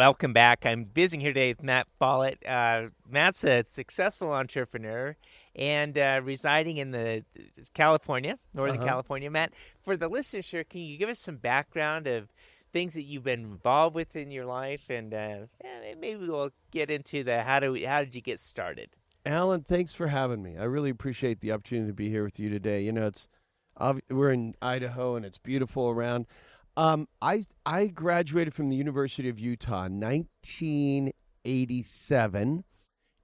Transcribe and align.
Welcome 0.00 0.32
back. 0.32 0.64
I'm 0.64 0.86
visiting 0.86 1.20
here 1.20 1.34
today 1.34 1.50
with 1.50 1.62
Matt 1.62 1.86
Follett. 1.98 2.38
Uh, 2.48 2.84
Matt's 3.06 3.44
a 3.44 3.62
successful 3.68 4.32
entrepreneur 4.32 5.14
and 5.54 5.98
uh, 5.98 6.22
residing 6.24 6.78
in 6.78 6.90
the 6.90 7.22
California, 7.74 8.38
Northern 8.54 8.78
Uh-huh. 8.78 8.86
California. 8.86 9.30
Matt, 9.30 9.52
for 9.84 9.98
the 9.98 10.08
listeners 10.08 10.48
here, 10.48 10.64
can 10.64 10.80
you 10.80 10.96
give 10.96 11.10
us 11.10 11.18
some 11.18 11.36
background 11.36 12.06
of 12.06 12.32
things 12.72 12.94
that 12.94 13.02
you've 13.02 13.24
been 13.24 13.40
involved 13.42 13.94
with 13.94 14.16
in 14.16 14.30
your 14.30 14.46
life, 14.46 14.88
and 14.88 15.12
uh, 15.12 15.36
maybe 16.00 16.26
we'll 16.26 16.52
get 16.70 16.90
into 16.90 17.22
the 17.22 17.42
how 17.42 17.60
do 17.60 17.72
we, 17.72 17.82
how 17.82 18.00
did 18.02 18.14
you 18.14 18.22
get 18.22 18.38
started? 18.40 18.96
Alan, 19.26 19.64
thanks 19.64 19.92
for 19.92 20.06
having 20.06 20.42
me. 20.42 20.56
I 20.56 20.64
really 20.64 20.88
appreciate 20.88 21.40
the 21.42 21.52
opportunity 21.52 21.88
to 21.88 21.94
be 21.94 22.08
here 22.08 22.24
with 22.24 22.40
you 22.40 22.48
today. 22.48 22.80
You 22.80 22.92
know, 22.92 23.06
it's 23.08 23.28
we're 24.08 24.32
in 24.32 24.54
Idaho 24.62 25.16
and 25.16 25.26
it's 25.26 25.36
beautiful 25.36 25.90
around. 25.90 26.24
Um, 26.80 27.06
I 27.20 27.44
I 27.66 27.88
graduated 27.88 28.54
from 28.54 28.70
the 28.70 28.76
University 28.76 29.28
of 29.28 29.38
Utah 29.38 29.84
in 29.84 30.00
1987, 30.00 32.64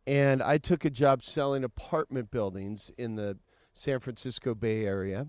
and 0.07 0.43
I 0.43 0.59
took 0.59 0.85
a 0.85 0.91
job 0.91 1.25
selling 1.25 1.65
apartment 1.65 2.31
buildings 2.31 2.93
in 2.99 3.17
the 3.17 3.39
San 3.73 4.01
Francisco 4.01 4.55
Bay 4.55 4.85
Area. 4.85 5.29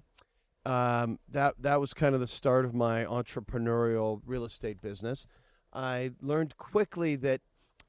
Um, 0.66 1.20
that 1.30 1.54
that 1.58 1.80
was 1.80 1.94
kind 1.94 2.16
of 2.16 2.20
the 2.20 2.28
start 2.28 2.66
of 2.66 2.74
my 2.74 3.06
entrepreneurial 3.06 4.20
real 4.26 4.44
estate 4.44 4.82
business. 4.82 5.26
I 5.72 6.12
learned 6.22 6.58
quickly 6.58 7.16
that 7.16 7.40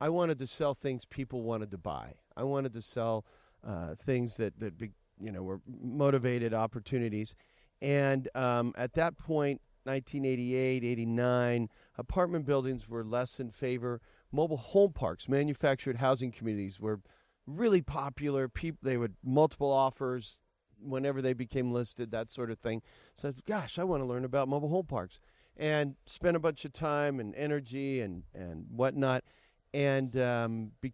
I 0.01 0.09
wanted 0.09 0.39
to 0.39 0.47
sell 0.47 0.73
things 0.73 1.05
people 1.05 1.43
wanted 1.43 1.73
to 1.73 1.79
buy. 1.79 2.15
I 2.37 2.45
wanted 2.45 2.73
to 2.75 2.81
sell 2.81 3.27
uh, 3.67 3.97
things 3.97 4.37
that 4.37 4.61
that 4.61 4.79
be, 4.79 4.91
you 5.21 5.33
know 5.33 5.43
were 5.43 5.63
motivated 5.67 6.55
opportunities, 6.55 7.35
and 7.83 8.29
um, 8.37 8.73
at 8.79 8.93
that 8.93 9.19
point, 9.19 9.61
1988, 9.89 10.85
89, 10.85 11.69
apartment 11.97 12.45
buildings 12.45 12.89
were 12.89 13.05
less 13.05 13.41
in 13.41 13.51
favor. 13.51 14.01
Mobile 14.31 14.59
home 14.59 14.93
parks, 14.93 15.29
manufactured 15.29 15.97
housing 15.97 16.31
communities 16.31 16.79
were 16.79 17.01
really 17.47 17.81
popular. 17.81 18.49
People 18.49 18.81
they 18.83 18.99
would 18.99 19.15
multiple 19.25 19.73
offers 19.73 20.41
whenever 20.81 21.23
they 21.23 21.33
became 21.33 21.73
listed, 21.73 22.11
that 22.11 22.31
sort 22.31 22.51
of 22.51 22.59
thing. 22.59 22.83
So, 23.21 23.33
gosh, 23.47 23.79
I 23.79 23.85
want 23.85 24.03
to 24.03 24.07
learn 24.07 24.25
about 24.25 24.49
mobile 24.49 24.69
home 24.69 24.87
parks, 24.87 25.19
and 25.57 25.97
spent 26.07 26.37
a 26.37 26.41
bunch 26.41 26.65
of 26.65 26.73
time 26.73 27.19
and 27.19 27.35
energy 27.35 28.01
and 28.01 28.25
and 28.35 28.67
whatnot, 28.71 29.25
and 29.73 30.17
um, 30.19 30.73
be, 30.81 30.93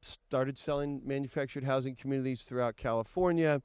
started 0.00 0.56
selling 0.56 1.02
manufactured 1.04 1.64
housing 1.64 1.96
communities 1.96 2.42
throughout 2.42 2.76
California. 2.76 3.62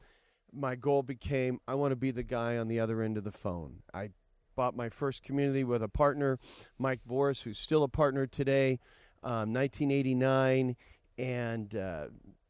My 0.51 0.75
goal 0.75 1.03
became 1.03 1.59
I 1.67 1.75
want 1.75 1.91
to 1.91 1.95
be 1.95 2.11
the 2.11 2.23
guy 2.23 2.57
on 2.57 2.67
the 2.67 2.79
other 2.79 3.01
end 3.01 3.17
of 3.17 3.23
the 3.23 3.31
phone. 3.31 3.83
I 3.93 4.09
bought 4.57 4.75
my 4.75 4.89
first 4.89 5.23
community 5.23 5.63
with 5.63 5.81
a 5.81 5.87
partner, 5.87 6.39
Mike 6.77 6.99
Voris, 7.09 7.43
who's 7.43 7.59
still 7.59 7.83
a 7.83 7.87
partner 7.87 8.25
today, 8.25 8.79
um, 9.23 9.53
1989, 9.53 10.75
and 11.17 11.75
uh, 11.75 12.07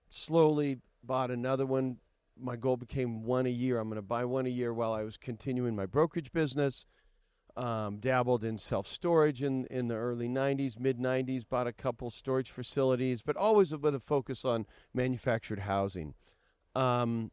slowly 0.10 0.80
bought 1.04 1.30
another 1.30 1.66
one. 1.66 1.98
My 2.40 2.56
goal 2.56 2.78
became 2.78 3.24
one 3.24 3.46
a 3.46 3.50
year. 3.50 3.78
I'm 3.78 3.90
going 3.90 3.98
to 3.98 4.02
buy 4.02 4.26
one 4.26 4.46
a 4.46 4.50
year 4.50 4.74
while 4.74 4.94
I 4.94 5.04
was 5.04 5.18
continuing 5.18 5.76
my 5.76 5.86
brokerage 5.86 6.32
business. 6.32 6.86
Um, 7.58 7.98
dabbled 7.98 8.44
in 8.44 8.60
self 8.60 8.86
storage 8.88 9.42
in, 9.42 9.66
in 9.66 9.88
the 9.88 9.96
early 9.96 10.30
90s, 10.30 10.80
mid 10.80 11.00
90s, 11.00 11.42
bought 11.50 11.66
a 11.66 11.74
couple 11.74 12.12
storage 12.12 12.52
facilities, 12.52 13.24
but 13.24 13.36
always 13.36 13.76
with 13.76 13.96
a 13.96 14.00
focus 14.00 14.46
on 14.46 14.68
manufactured 14.94 15.62
housing. 15.62 16.14
Um, 16.76 17.32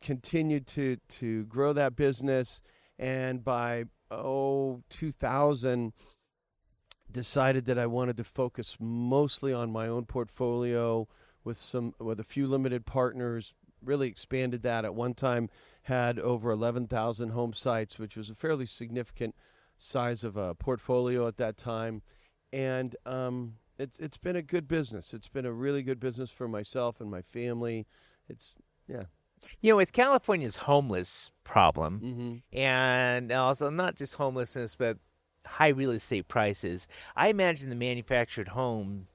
continued 0.00 0.66
to, 0.68 0.96
to 1.08 1.44
grow 1.44 1.74
that 1.74 1.94
business, 1.94 2.62
and 2.98 3.44
by 3.44 3.84
oh 4.10 4.82
2000, 4.90 5.92
decided 7.10 7.64
that 7.66 7.78
I 7.78 7.86
wanted 7.86 8.16
to 8.18 8.24
focus 8.24 8.76
mostly 8.80 9.52
on 9.52 9.72
my 9.72 9.86
own 9.86 10.04
portfolio 10.04 11.08
with 11.44 11.56
some 11.56 11.94
with 11.98 12.20
a 12.20 12.24
few 12.24 12.46
limited 12.46 12.84
partners. 12.86 13.54
Really 13.82 14.08
expanded 14.08 14.62
that. 14.62 14.84
At 14.84 14.94
one 14.94 15.14
time, 15.14 15.50
had 15.82 16.18
over 16.18 16.50
11,000 16.50 17.30
home 17.30 17.52
sites, 17.52 17.98
which 17.98 18.16
was 18.16 18.30
a 18.30 18.34
fairly 18.34 18.66
significant 18.66 19.34
size 19.76 20.24
of 20.24 20.36
a 20.36 20.54
portfolio 20.54 21.26
at 21.28 21.36
that 21.36 21.56
time. 21.56 22.02
And 22.52 22.96
um, 23.04 23.54
it's 23.78 23.98
it's 24.00 24.16
been 24.16 24.36
a 24.36 24.42
good 24.42 24.68
business. 24.68 25.12
It's 25.12 25.28
been 25.28 25.46
a 25.46 25.52
really 25.52 25.82
good 25.82 26.00
business 26.00 26.30
for 26.30 26.48
myself 26.48 27.00
and 27.00 27.10
my 27.10 27.22
family. 27.22 27.86
It's 28.28 28.54
yeah. 28.88 29.04
You 29.60 29.72
know, 29.72 29.76
with 29.76 29.92
California's 29.92 30.56
homeless 30.56 31.30
problem, 31.44 32.00
Mm-hmm. 32.04 32.56
and 32.58 33.32
also 33.32 33.70
not 33.70 33.96
just 33.96 34.14
homelessness, 34.14 34.74
but 34.74 34.98
high 35.46 35.68
real 35.68 35.90
estate 35.90 36.28
prices. 36.28 36.88
I 37.16 37.28
imagine 37.28 37.68
the 37.68 37.76
manufactured 37.76 38.48
home, 38.48 39.08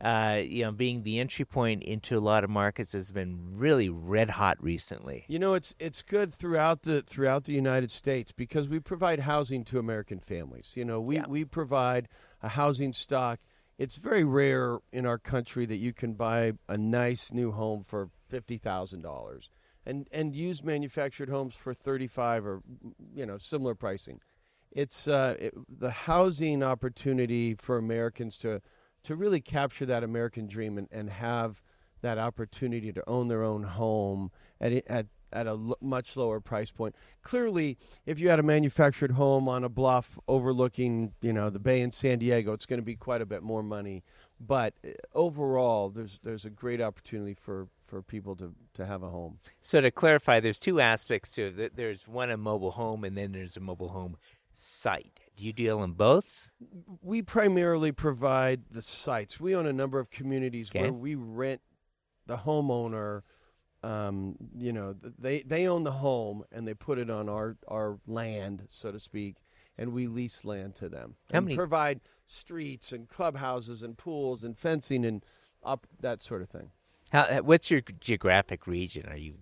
uh, 0.00 0.40
you 0.44 0.62
know, 0.64 0.72
being 0.72 1.02
the 1.02 1.18
entry 1.18 1.44
point 1.44 1.82
into 1.82 2.16
a 2.16 2.20
lot 2.20 2.44
of 2.44 2.50
markets 2.50 2.92
has 2.92 3.10
been 3.10 3.56
really 3.56 3.88
red 3.88 4.30
hot 4.30 4.62
recently. 4.62 5.24
You 5.28 5.38
know, 5.38 5.54
it's 5.54 5.74
it's 5.78 6.02
good 6.02 6.32
throughout 6.32 6.82
the 6.82 7.02
throughout 7.02 7.44
the 7.44 7.52
United 7.52 7.90
States 7.90 8.32
because 8.32 8.68
we 8.68 8.80
provide 8.80 9.20
housing 9.20 9.64
to 9.64 9.78
American 9.78 10.20
families. 10.20 10.72
You 10.76 10.84
know, 10.84 11.00
we 11.00 11.16
Yeah. 11.16 11.26
we 11.28 11.44
provide 11.44 12.08
a 12.42 12.50
housing 12.50 12.92
stock. 12.92 13.40
It's 13.78 13.96
very 13.96 14.22
rare 14.22 14.78
in 14.92 15.04
our 15.06 15.18
country 15.18 15.66
that 15.66 15.76
you 15.78 15.92
can 15.92 16.14
buy 16.14 16.52
a 16.68 16.76
nice 16.78 17.32
new 17.32 17.50
home 17.52 17.82
for 17.82 18.10
fifty 18.28 18.56
thousand 18.56 19.02
dollars 19.02 19.48
and 19.86 20.08
and 20.12 20.34
use 20.34 20.64
manufactured 20.64 21.28
homes 21.28 21.54
for 21.54 21.74
thirty 21.74 22.06
five 22.06 22.46
or 22.46 22.62
you 23.14 23.26
know 23.26 23.38
similar 23.38 23.74
pricing. 23.74 24.20
It's 24.72 25.06
uh, 25.06 25.36
it, 25.38 25.54
the 25.68 25.90
housing 25.90 26.62
opportunity 26.62 27.54
for 27.54 27.76
Americans 27.76 28.36
to 28.38 28.60
to 29.04 29.14
really 29.14 29.40
capture 29.40 29.86
that 29.86 30.02
American 30.02 30.46
dream 30.46 30.78
and, 30.78 30.88
and 30.90 31.10
have 31.10 31.62
that 32.02 32.18
opportunity 32.18 32.92
to 32.92 33.02
own 33.08 33.28
their 33.28 33.42
own 33.42 33.62
home 33.62 34.30
at 34.60 34.72
at 34.86 35.06
at 35.32 35.46
a 35.46 35.50
l- 35.50 35.76
much 35.80 36.16
lower 36.16 36.40
price 36.40 36.70
point. 36.70 36.94
Clearly, 37.22 37.76
if 38.06 38.18
you 38.20 38.28
had 38.28 38.38
a 38.38 38.42
manufactured 38.42 39.12
home 39.12 39.48
on 39.48 39.64
a 39.64 39.68
bluff 39.68 40.18
overlooking, 40.28 41.12
you 41.20 41.32
know, 41.32 41.50
the 41.50 41.58
bay 41.58 41.80
in 41.80 41.90
San 41.90 42.20
Diego, 42.20 42.52
it's 42.52 42.66
going 42.66 42.78
to 42.78 42.84
be 42.84 42.94
quite 42.94 43.20
a 43.20 43.26
bit 43.26 43.42
more 43.42 43.62
money. 43.62 44.04
But 44.40 44.74
uh, 44.84 44.90
overall, 45.14 45.90
there's 45.90 46.18
there's 46.22 46.44
a 46.44 46.50
great 46.50 46.80
opportunity 46.80 47.34
for 47.34 47.68
for 47.86 48.02
people 48.02 48.34
to 48.36 48.54
to 48.74 48.86
have 48.86 49.02
a 49.02 49.08
home. 49.10 49.38
So 49.60 49.80
to 49.80 49.90
clarify, 49.90 50.40
there's 50.40 50.58
two 50.58 50.80
aspects 50.80 51.32
to 51.36 51.54
it. 51.58 51.76
There's 51.76 52.06
one 52.08 52.30
a 52.30 52.36
mobile 52.36 52.72
home, 52.72 53.04
and 53.04 53.16
then 53.16 53.32
there's 53.32 53.56
a 53.56 53.60
mobile 53.60 53.90
home 53.90 54.16
site. 54.52 55.20
Do 55.36 55.44
you 55.44 55.52
deal 55.52 55.82
in 55.82 55.92
both? 55.92 56.48
we 57.02 57.22
primarily 57.22 57.90
provide 57.92 58.62
the 58.70 58.82
sites. 58.82 59.40
We 59.40 59.54
own 59.54 59.66
a 59.66 59.72
number 59.72 59.98
of 59.98 60.10
communities 60.10 60.70
Okay. 60.70 60.82
where 60.82 60.92
we 60.92 61.14
rent 61.14 61.60
the 62.26 62.38
homeowner. 62.38 63.22
Um, 63.82 64.36
you 64.56 64.72
know, 64.72 64.94
they 65.18 65.42
they 65.42 65.66
own 65.68 65.84
the 65.84 65.92
home 65.92 66.44
and 66.50 66.66
they 66.66 66.74
put 66.74 66.98
it 66.98 67.10
on 67.10 67.28
our 67.28 67.56
our 67.68 67.98
land, 68.06 68.64
so 68.68 68.90
to 68.92 68.98
speak, 68.98 69.36
and 69.78 69.92
we 69.92 70.06
lease 70.06 70.44
land 70.44 70.74
to 70.76 70.88
them. 70.88 71.16
How 71.32 71.38
and 71.38 71.46
many- 71.46 71.56
provide 71.56 72.00
streets 72.26 72.92
and 72.92 73.08
clubhouses 73.08 73.82
and 73.82 73.96
pools 73.98 74.42
and 74.44 74.56
fencing 74.58 75.04
and 75.04 75.24
up 75.62 75.86
that 76.00 76.22
sort 76.22 76.42
of 76.42 76.48
thing. 76.50 76.70
How? 77.12 77.22
uh, 77.22 77.38
What's 77.40 77.70
your 77.70 77.80
geographic 78.00 78.66
region? 78.66 79.06
Are 79.08 79.16
you? 79.16 79.38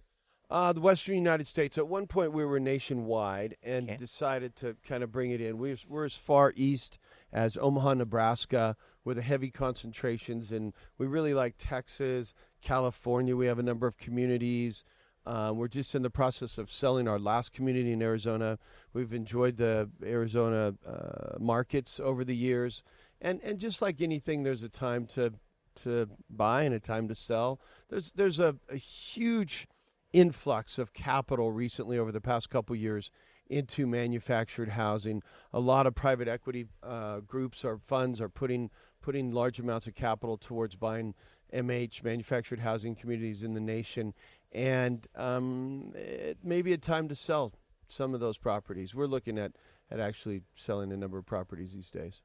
Uh, 0.50 0.72
the 0.72 0.80
Western 0.82 1.14
United 1.14 1.46
States. 1.46 1.78
At 1.78 1.88
one 1.88 2.06
point, 2.06 2.32
we 2.32 2.44
were 2.44 2.60
nationwide 2.60 3.56
and 3.62 3.88
Okay. 3.88 3.96
decided 3.96 4.54
to 4.56 4.76
kind 4.86 5.02
of 5.02 5.10
bring 5.10 5.30
it 5.30 5.40
in. 5.40 5.56
We, 5.56 5.76
we're 5.88 6.04
as 6.04 6.14
far 6.14 6.52
east 6.56 6.98
as 7.32 7.56
Omaha, 7.56 7.94
Nebraska, 7.94 8.76
with 9.02 9.16
the 9.16 9.22
heavy 9.22 9.50
concentrations, 9.50 10.52
and 10.52 10.74
we 10.98 11.06
really 11.06 11.32
like 11.32 11.54
Texas, 11.56 12.34
California. 12.60 13.34
We 13.34 13.46
have 13.46 13.58
a 13.58 13.62
number 13.62 13.86
of 13.86 13.96
communities. 13.96 14.84
Um, 15.24 15.56
we're 15.56 15.68
just 15.68 15.94
in 15.94 16.02
the 16.02 16.10
process 16.10 16.58
of 16.58 16.70
selling 16.70 17.06
our 17.06 17.18
last 17.18 17.52
community 17.52 17.92
in 17.92 18.02
Arizona. 18.02 18.58
We've 18.92 19.12
enjoyed 19.12 19.56
the 19.56 19.88
Arizona 20.04 20.74
uh, 20.86 21.38
markets 21.38 22.00
over 22.00 22.24
the 22.24 22.36
years, 22.36 22.82
and 23.20 23.40
and 23.42 23.58
just 23.58 23.80
like 23.80 24.00
anything, 24.00 24.42
there's 24.42 24.62
a 24.62 24.68
time 24.68 25.06
to 25.08 25.34
to 25.76 26.08
buy 26.28 26.64
and 26.64 26.74
a 26.74 26.80
time 26.80 27.08
to 27.08 27.14
sell. 27.14 27.60
There's 27.88 28.12
there's 28.12 28.40
a, 28.40 28.56
a 28.68 28.76
huge 28.76 29.68
influx 30.12 30.78
of 30.78 30.92
capital 30.92 31.52
recently 31.52 31.98
over 31.98 32.12
the 32.12 32.20
past 32.20 32.50
couple 32.50 32.76
years 32.76 33.10
into 33.52 33.86
manufactured 33.86 34.70
housing. 34.70 35.22
A 35.52 35.60
lot 35.60 35.86
of 35.86 35.94
private 35.94 36.26
equity 36.26 36.66
uh, 36.82 37.20
groups 37.20 37.64
or 37.64 37.78
funds 37.78 38.20
are 38.20 38.28
putting 38.28 38.70
putting 39.02 39.32
large 39.32 39.58
amounts 39.58 39.86
of 39.86 39.94
capital 39.94 40.36
towards 40.36 40.76
buying 40.76 41.14
MH 41.52 42.02
manufactured 42.02 42.60
housing 42.60 42.94
communities 42.94 43.42
in 43.42 43.52
the 43.52 43.60
nation, 43.60 44.14
and 44.52 45.06
um, 45.16 45.92
it 45.94 46.38
may 46.42 46.62
be 46.62 46.72
a 46.72 46.78
time 46.78 47.08
to 47.08 47.16
sell 47.16 47.52
some 47.88 48.14
of 48.14 48.20
those 48.20 48.38
properties. 48.38 48.94
We're 48.94 49.06
looking 49.06 49.38
at 49.38 49.52
at 49.90 50.00
actually 50.00 50.42
selling 50.54 50.90
a 50.90 50.96
number 50.96 51.18
of 51.18 51.26
properties 51.26 51.74
these 51.74 51.90
days. 51.90 52.22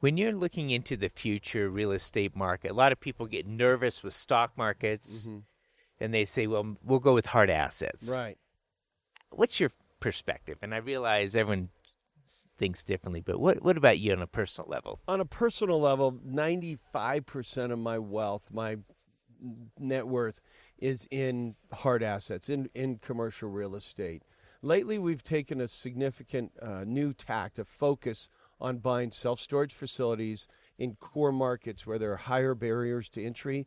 When 0.00 0.16
you're 0.16 0.32
looking 0.32 0.70
into 0.70 0.96
the 0.96 1.08
future 1.08 1.70
real 1.70 1.92
estate 1.92 2.34
market, 2.34 2.72
a 2.72 2.74
lot 2.74 2.90
of 2.90 2.98
people 2.98 3.26
get 3.26 3.46
nervous 3.46 4.02
with 4.02 4.14
stock 4.14 4.56
markets, 4.56 5.28
and 6.00 6.12
they 6.12 6.24
say, 6.24 6.48
"Well, 6.48 6.76
we'll 6.82 6.98
go 6.98 7.14
with 7.14 7.26
hard 7.26 7.50
assets." 7.50 8.12
Right. 8.14 8.38
What's 9.30 9.60
your 9.60 9.70
perspective? 10.00 10.58
And 10.62 10.74
I 10.74 10.78
realize 10.78 11.36
everyone 11.36 11.70
thinks 12.58 12.84
differently. 12.84 13.20
But 13.20 13.40
what 13.40 13.62
what 13.62 13.76
about 13.76 13.98
you 13.98 14.12
on 14.12 14.22
a 14.22 14.26
personal 14.26 14.68
level? 14.68 15.00
On 15.08 15.20
a 15.20 15.24
personal 15.24 15.80
level, 15.80 16.18
ninety 16.24 16.78
five 16.92 17.26
percent 17.26 17.72
of 17.72 17.78
my 17.78 17.98
wealth, 17.98 18.48
my 18.50 18.78
net 19.78 20.06
worth, 20.06 20.40
is 20.78 21.06
in 21.10 21.54
hard 21.72 22.02
assets, 22.02 22.48
in 22.48 22.68
in 22.74 22.98
commercial 22.98 23.48
real 23.48 23.74
estate. 23.74 24.22
Lately, 24.62 24.98
we've 24.98 25.22
taken 25.22 25.60
a 25.60 25.68
significant 25.68 26.52
uh, 26.60 26.82
new 26.84 27.12
tact, 27.12 27.58
a 27.58 27.64
focus 27.64 28.28
on 28.60 28.78
buying 28.78 29.10
self 29.10 29.38
storage 29.40 29.74
facilities 29.74 30.48
in 30.78 30.96
core 30.96 31.32
markets 31.32 31.86
where 31.86 31.98
there 31.98 32.12
are 32.12 32.16
higher 32.16 32.54
barriers 32.54 33.08
to 33.10 33.24
entry. 33.24 33.66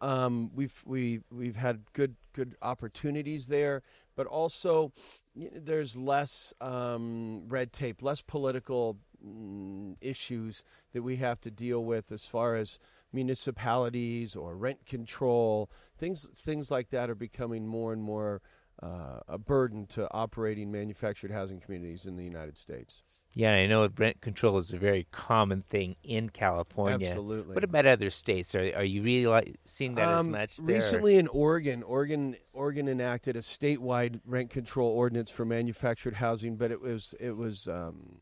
Um, 0.00 0.50
we've 0.54 0.82
we 0.84 1.20
we've 1.30 1.56
had 1.56 1.82
good 1.92 2.16
good 2.32 2.56
opportunities 2.62 3.46
there, 3.48 3.82
but 4.16 4.26
also 4.26 4.92
there's 5.34 5.96
less 5.96 6.52
um, 6.60 7.42
red 7.48 7.72
tape, 7.72 8.02
less 8.02 8.20
political 8.20 8.98
mm, 9.24 9.96
issues 10.00 10.64
that 10.92 11.02
we 11.02 11.16
have 11.16 11.40
to 11.42 11.50
deal 11.50 11.84
with 11.84 12.10
as 12.12 12.26
far 12.26 12.56
as 12.56 12.78
municipalities 13.12 14.36
or 14.36 14.56
rent 14.56 14.86
control. 14.86 15.70
Things 15.96 16.26
things 16.34 16.70
like 16.70 16.90
that 16.90 17.10
are 17.10 17.14
becoming 17.14 17.66
more 17.66 17.92
and 17.92 18.02
more 18.02 18.40
uh, 18.82 19.20
a 19.28 19.38
burden 19.38 19.86
to 19.86 20.08
operating 20.12 20.72
manufactured 20.72 21.30
housing 21.30 21.60
communities 21.60 22.06
in 22.06 22.16
the 22.16 22.24
United 22.24 22.56
States. 22.56 23.02
Yeah, 23.32 23.52
I 23.52 23.66
know 23.66 23.88
rent 23.96 24.20
control 24.20 24.58
is 24.58 24.72
a 24.72 24.76
very 24.76 25.06
common 25.12 25.62
thing 25.62 25.94
in 26.02 26.30
California. 26.30 27.08
Absolutely. 27.08 27.54
What 27.54 27.62
about 27.62 27.86
other 27.86 28.10
states? 28.10 28.54
Are 28.56 28.72
are 28.74 28.84
you 28.84 29.02
really 29.02 29.26
like, 29.26 29.56
seeing 29.64 29.94
that 29.94 30.08
um, 30.08 30.18
as 30.18 30.26
much? 30.26 30.56
There? 30.56 30.76
Recently, 30.76 31.16
in 31.16 31.28
Oregon, 31.28 31.84
Oregon 31.84 32.36
Oregon 32.52 32.88
enacted 32.88 33.36
a 33.36 33.40
statewide 33.40 34.20
rent 34.26 34.50
control 34.50 34.90
ordinance 34.90 35.30
for 35.30 35.44
manufactured 35.44 36.14
housing, 36.14 36.56
but 36.56 36.72
it 36.72 36.80
was 36.80 37.14
it 37.20 37.36
was 37.36 37.68
um, 37.68 38.20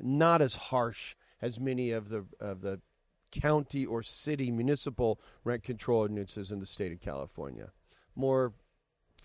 not 0.00 0.40
as 0.40 0.54
harsh 0.54 1.14
as 1.42 1.60
many 1.60 1.90
of 1.90 2.08
the 2.08 2.24
of 2.40 2.62
the 2.62 2.80
county 3.30 3.84
or 3.84 4.02
city 4.02 4.50
municipal 4.50 5.20
rent 5.44 5.62
control 5.62 6.00
ordinances 6.00 6.50
in 6.50 6.60
the 6.60 6.66
state 6.66 6.92
of 6.92 7.00
California. 7.00 7.72
More 8.14 8.52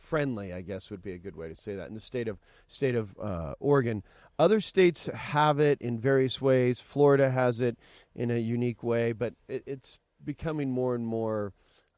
friendly, 0.07 0.54
I 0.54 0.62
guess 0.62 0.89
would 0.89 1.01
be 1.01 1.12
a 1.12 1.18
good 1.18 1.36
way 1.36 1.50
to 1.50 1.56
say 1.56 1.75
that. 1.75 1.89
In 1.89 1.94
the 1.94 2.00
state 2.00 2.27
of 2.27 2.38
state 2.68 2.95
of 2.95 3.15
uh, 3.21 3.54
Oregon, 3.59 4.04
other 4.39 4.62
states 4.62 5.07
have 5.07 5.59
it 5.59 5.81
in 5.81 6.00
various 6.00 6.42
ways. 6.42 6.80
Florida 6.80 7.30
has 7.30 7.59
it 7.59 7.77
in 8.15 8.31
a 8.31 8.38
unique 8.38 8.83
way, 8.83 9.12
but 9.12 9.33
it, 9.48 9.63
it's 9.65 10.00
becoming 10.24 10.71
more 10.71 10.95
and 10.95 11.06
more 11.06 11.54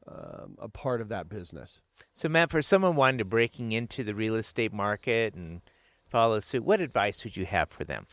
um, 0.08 0.56
a 0.58 0.68
part 0.68 1.00
of 1.00 1.08
that 1.08 1.28
business. 1.28 1.80
So, 2.14 2.28
Matt, 2.28 2.50
for 2.50 2.62
someone 2.62 2.96
wanting 2.96 3.18
to 3.18 3.24
breaking 3.24 3.72
into 3.72 4.02
the 4.02 4.14
real 4.14 4.34
estate 4.34 4.72
market 4.72 5.34
and 5.34 5.60
follow 6.08 6.40
suit, 6.40 6.64
what 6.64 6.80
advice 6.80 7.22
would 7.24 7.36
you 7.36 7.46
have 7.46 7.70
for 7.70 7.84
them? 7.84 8.06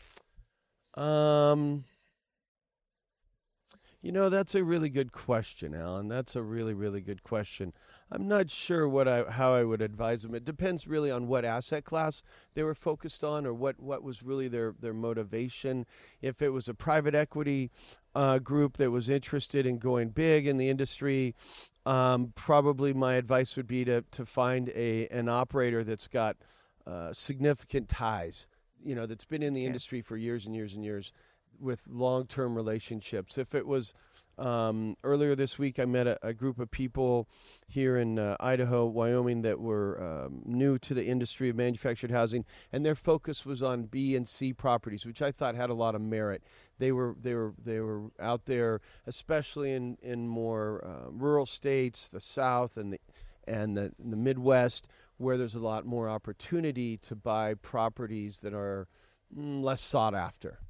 Um, 0.94 1.84
you 4.00 4.12
know, 4.12 4.28
that's 4.28 4.54
a 4.54 4.62
really 4.62 4.90
good 4.90 5.10
question, 5.10 5.74
Alan. 5.74 6.06
That's 6.06 6.36
a 6.36 6.42
really, 6.42 6.72
really 6.72 7.00
good 7.00 7.24
question. 7.24 7.72
I'm 8.10 8.28
not 8.28 8.48
sure 8.48 8.88
what 8.88 9.08
I 9.08 9.24
how 9.24 9.54
I 9.54 9.64
would 9.64 9.82
advise 9.82 10.22
them. 10.22 10.34
It 10.34 10.44
depends 10.44 10.86
really 10.86 11.10
on 11.10 11.26
what 11.26 11.44
asset 11.44 11.84
class 11.84 12.22
they 12.54 12.62
were 12.62 12.76
focused 12.76 13.24
on 13.24 13.44
or 13.44 13.52
what, 13.52 13.80
what 13.80 14.02
was 14.02 14.22
really 14.22 14.46
their, 14.48 14.74
their 14.80 14.94
motivation. 14.94 15.84
If 16.22 16.40
it 16.40 16.50
was 16.50 16.68
a 16.68 16.74
private 16.74 17.14
equity 17.14 17.70
uh, 18.14 18.38
group 18.38 18.76
that 18.76 18.90
was 18.92 19.08
interested 19.08 19.66
in 19.66 19.78
going 19.78 20.10
big 20.10 20.46
in 20.46 20.58
the 20.58 20.70
industry, 20.70 21.34
um, 21.84 22.32
probably 22.36 22.94
my 22.94 23.14
advice 23.14 23.56
would 23.56 23.66
be 23.66 23.84
to, 23.84 24.04
to 24.12 24.24
find 24.24 24.70
a 24.70 25.08
an 25.08 25.28
operator 25.28 25.82
that's 25.82 26.08
got 26.08 26.36
uh, 26.86 27.12
significant 27.12 27.88
ties, 27.88 28.46
you 28.82 28.94
know, 28.94 29.06
that's 29.06 29.24
been 29.24 29.42
in 29.42 29.54
the 29.54 29.66
industry 29.66 30.00
for 30.00 30.16
years 30.16 30.46
and 30.46 30.54
years 30.54 30.74
and 30.74 30.84
years 30.84 31.12
with 31.60 31.82
long 31.88 32.26
term 32.26 32.54
relationships. 32.54 33.38
If 33.38 33.54
it 33.54 33.66
was 33.66 33.92
um, 34.38 34.96
earlier 35.02 35.34
this 35.34 35.58
week, 35.58 35.78
I 35.78 35.84
met 35.84 36.06
a, 36.06 36.18
a 36.22 36.32
group 36.32 36.58
of 36.60 36.70
people 36.70 37.28
here 37.66 37.96
in 37.96 38.18
uh, 38.18 38.36
Idaho, 38.38 38.86
Wyoming 38.86 39.42
that 39.42 39.60
were 39.60 40.00
um, 40.00 40.42
new 40.44 40.78
to 40.78 40.94
the 40.94 41.06
industry 41.06 41.48
of 41.48 41.56
manufactured 41.56 42.12
housing, 42.12 42.44
and 42.72 42.86
their 42.86 42.94
focus 42.94 43.44
was 43.44 43.62
on 43.62 43.84
B 43.84 44.14
and 44.14 44.28
C 44.28 44.52
properties, 44.52 45.04
which 45.04 45.20
I 45.20 45.32
thought 45.32 45.56
had 45.56 45.70
a 45.70 45.74
lot 45.74 45.94
of 45.94 46.00
merit. 46.00 46.42
They 46.78 46.92
were 46.92 47.16
they 47.20 47.34
were 47.34 47.54
they 47.62 47.80
were 47.80 48.10
out 48.20 48.44
there, 48.44 48.80
especially 49.06 49.72
in 49.72 49.98
in 50.02 50.28
more 50.28 50.84
uh, 50.84 51.10
rural 51.10 51.46
states, 51.46 52.08
the 52.08 52.20
South 52.20 52.76
and 52.76 52.92
the 52.92 53.00
and 53.46 53.76
the, 53.76 53.92
the 53.98 54.16
Midwest, 54.16 54.88
where 55.16 55.36
there's 55.36 55.54
a 55.54 55.58
lot 55.60 55.84
more 55.84 56.08
opportunity 56.08 56.96
to 56.98 57.16
buy 57.16 57.54
properties 57.54 58.40
that 58.40 58.52
are 58.52 58.86
mm, 59.36 59.62
less 59.62 59.80
sought 59.80 60.14
after 60.14 60.60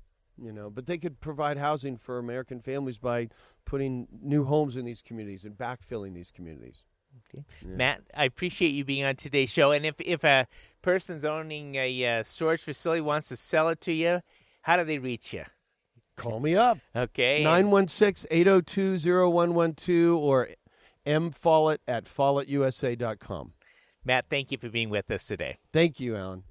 you 0.41 0.53
know 0.53 0.71
but 0.71 0.87
they 0.87 0.99
could 0.99 1.21
provide 1.21 1.59
housing 1.59 1.97
for 1.97 2.19
american 2.19 2.61
families 2.61 2.99
by 2.99 3.29
putting 3.69 4.09
new 4.23 4.45
homes 4.45 4.77
in 4.77 4.85
these 4.85 5.03
communities 5.03 5.45
and 5.45 5.59
backfilling 5.59 6.15
these 6.15 6.31
communities. 6.31 6.85
Okay. 7.29 7.45
Yeah. 7.67 7.75
matt 7.77 8.01
i 8.15 8.25
appreciate 8.25 8.71
you 8.71 8.85
being 8.85 9.05
on 9.05 9.17
today's 9.17 9.51
show. 9.51 9.73
And 9.73 9.85
if 9.85 9.97
if 10.01 10.23
a 10.25 10.47
person's 10.81 11.25
owning 11.25 11.75
a 11.75 12.07
uh, 12.07 12.23
storage 12.23 12.63
facility 12.63 13.03
wants 13.03 13.29
to 13.29 13.37
sell 13.37 13.69
it 13.69 13.81
to 13.83 13.93
you 13.93 14.23
how 14.63 14.77
do 14.77 14.85
they 14.85 14.99
reach 14.99 15.33
you? 15.33 15.45
Call 16.17 16.41
me 16.41 16.57
up. 16.57 16.79
Okay. 16.97 17.45
916-802-0112 17.45 20.17
or 20.17 20.49
mfollett 21.07 21.79
at 21.87 22.05
follettusa.com 22.05 23.53
matt 24.05 24.25
thank 24.31 24.51
you 24.51 24.59
for 24.59 24.71
being 24.71 24.91
with 24.91 25.11
us 25.11 25.27
today. 25.27 25.59
Thank 25.73 26.01
you 26.01 26.17
alan 26.17 26.45